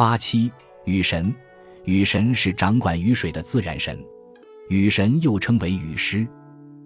[0.00, 0.50] 八七
[0.86, 1.30] 雨神，
[1.84, 4.02] 雨神是掌管雨水的自然神，
[4.70, 6.26] 雨神又称为雨师。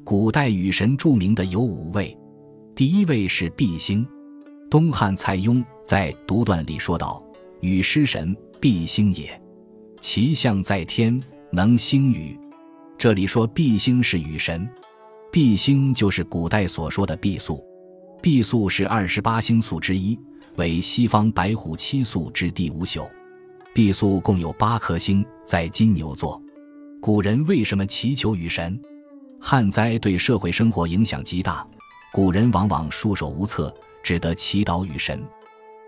[0.02, 2.18] 古代雨神著名的有五位，
[2.74, 4.04] 第一位是毕星。
[4.68, 7.22] 东汉蔡邕在《独断》里说道
[7.62, 9.40] ：“雨师神，毕星也。
[10.00, 11.22] 其象在天，
[11.52, 12.36] 能兴雨。”
[12.98, 14.68] 这里说毕星是雨神，
[15.30, 17.64] 毕星就是古代所说的毕宿。
[18.20, 20.18] 毕宿是二十八星宿之一，
[20.56, 23.08] 为西方白虎七宿之第五宿。
[23.74, 26.40] 毕宿共有八颗星，在金牛座。
[27.00, 28.80] 古人为什么祈求雨神？
[29.40, 31.66] 旱灾对社会生活影响极大，
[32.12, 33.74] 古人往往束手无策。
[34.04, 35.18] 只得祈祷雨神。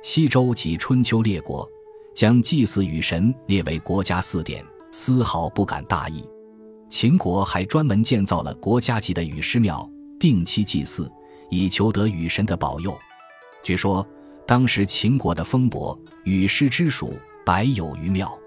[0.02, 1.68] 西周及春秋列国
[2.14, 6.24] 将祭祀雨神列为国家祀典，丝毫不敢大意。
[6.88, 9.86] 秦国还专门建造了国家级的雨师庙，
[10.18, 11.12] 定期祭祀，
[11.50, 12.96] 以求得雨神的保佑。
[13.62, 14.06] 据说
[14.46, 18.38] 当时秦国的封伯雨师之属百有余庙，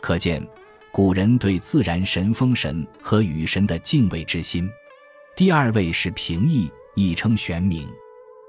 [0.00, 0.44] 可见
[0.90, 4.68] 古人对自然神风神和雨神的敬畏之心。
[5.36, 7.86] 第二位是平易，亦称玄冥。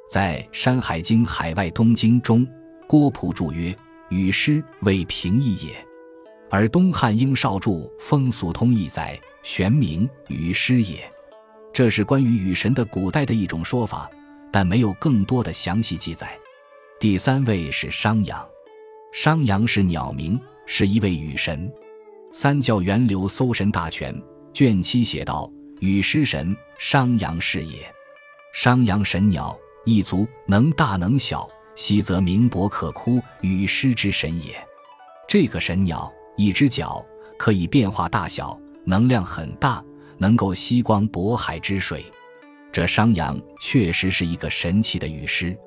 [0.09, 2.47] 在《山海经·海外东经》中，
[2.87, 3.75] 郭璞注曰
[4.09, 5.75] ：“雨师为平易也。”
[6.49, 10.99] 而东汉应少注《风俗通义》载：“玄冥，禹师也。”
[11.73, 14.09] 这是关于雨神的古代的一种说法，
[14.51, 16.39] 但没有更多的详细记载。
[16.99, 18.43] 第三位是商阳，
[19.11, 21.71] 商阳是鸟名，是一位雨神。
[22.31, 24.19] 三教源流搜神大全
[24.51, 25.47] 卷七写道
[25.79, 27.87] ：“雨师神，商阳是也。
[28.51, 34.53] 商阳神鸟。”一族能大能小，昔则明伯可哭，雨师之神也。
[35.29, 37.05] 这个神鸟，一只脚
[37.37, 39.81] 可以变化大小，能量很大，
[40.17, 42.03] 能够吸光渤海之水。
[42.71, 45.57] 这商阳确实是一个神奇的雨师。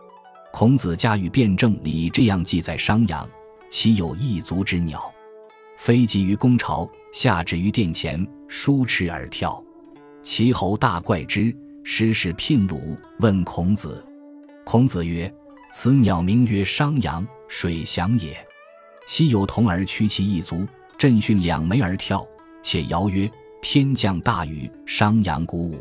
[0.53, 3.29] 孔子家语辩证里这样记载商阳：
[3.70, 5.11] 其有一足之鸟，
[5.77, 9.62] 飞集于宫巢，下至于殿前，舒翅而跳。
[10.23, 14.05] 其侯大怪之，师事聘鲁，问孔子。
[14.65, 15.33] 孔子曰
[15.72, 18.37] ：“此鸟名曰商阳，水翔也。
[19.06, 20.66] 昔有童儿屈其一足，
[20.99, 22.27] 振训两眉而跳，
[22.62, 23.31] 且谣曰：
[23.62, 25.78] 天降大雨，商阳鼓舞。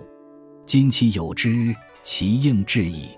[0.65, 3.09] 今其有之，其应至矣。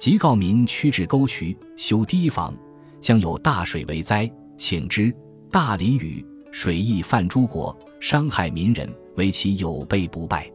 [0.00, 2.56] 即告民驱至沟渠，修堤防，
[3.02, 5.14] 将有大水为灾，请之。
[5.50, 10.50] 大淋雨，水溢泛诸国，伤害民人，为其有备不败。”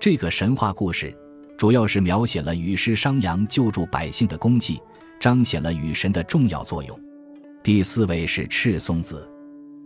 [0.00, 1.14] 这个神话故事。
[1.58, 4.80] 主要是描写了雨师商阳救助百姓的功绩，
[5.20, 6.98] 彰显了雨神的重要作用。
[7.62, 9.28] 第四位是赤松子，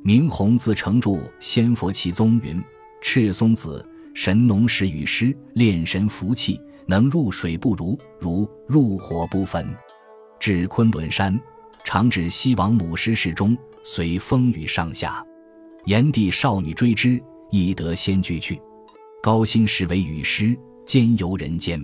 [0.04, 2.62] 明弘自成著《仙佛奇宗》云：
[3.00, 3.84] 赤松子
[4.14, 9.66] 神农时雨师，炼神服气，能入水不如，如入火不焚。
[10.38, 11.38] 至昆仑山，
[11.84, 15.24] 常至西王母师室中，随风雨上下。
[15.86, 17.20] 炎帝少女追之，
[17.50, 18.60] 亦得先拒去。
[19.22, 20.56] 高辛时为雨师。
[20.84, 21.80] 兼游人间，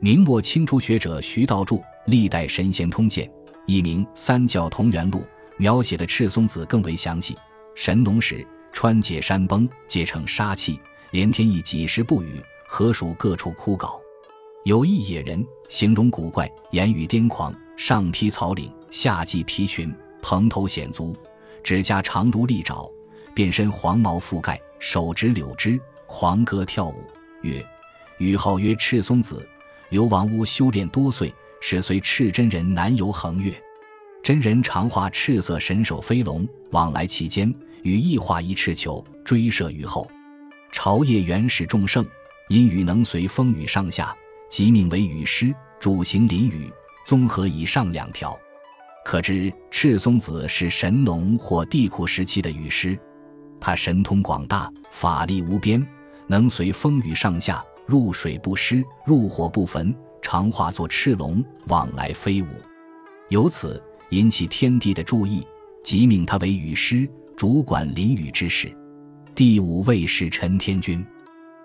[0.00, 1.76] 明末清初学者徐道著
[2.08, 3.24] 《历代神仙通鉴》，
[3.64, 5.20] 一名《三教同源录》，
[5.56, 7.36] 描写的赤松子更为详细。
[7.76, 10.80] 神农时，川界山崩，皆成杀气，
[11.14, 14.00] 连天一几时不雨，河属各处枯槁。
[14.64, 21.16] 有一野人，形容古怪，言语癫狂，上披草领，下系皮裙，蓬头显足，
[21.62, 22.90] 指甲长如利爪，
[23.32, 26.96] 遍身黄毛覆盖，手执柳枝，狂歌跳舞，
[27.42, 27.64] 曰。
[28.18, 29.48] 雨号曰赤松子，
[29.90, 33.54] 流亡屋修炼多岁，始随赤真人南游横越。
[34.20, 37.54] 真人常画赤色神兽飞龙，往来其间，
[37.84, 40.10] 与异化一赤球，追射雨后。
[40.74, 42.04] 朝夜原始众盛，
[42.48, 44.12] 因雨能随风雨上下，
[44.50, 46.68] 即命为雨师，主行淋雨。
[47.06, 48.36] 综合以上两条，
[49.04, 52.98] 可知赤松子是神农或地库时期的雨师。
[53.60, 55.86] 他神通广大，法力无边，
[56.26, 57.64] 能随风雨上下。
[57.86, 62.46] 入水不湿，入火不焚，常化作赤龙往来飞舞，
[63.28, 63.80] 由此
[64.10, 65.46] 引起天帝的注意，
[65.84, 68.76] 即命他为雨师，主管淋雨之事。
[69.34, 71.04] 第五位是陈天君，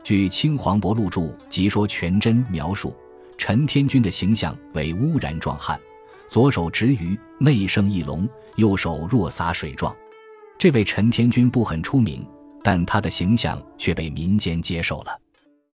[0.03, 2.95] 据《青黄伯录注》即说全真描述，
[3.37, 5.79] 陈天君的形象为乌然壮汉，
[6.27, 9.95] 左手执鱼，内生一龙，右手若洒水状。
[10.57, 12.25] 这位陈天君不很出名，
[12.63, 15.15] 但他的形象却被民间接受了。